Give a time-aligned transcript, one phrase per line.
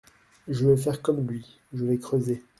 [0.47, 2.43] Je vais faire comme lui, je vais creuser.